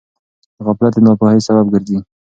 [0.65, 1.97] غفلت د ناپوهۍ سبب ګرځي.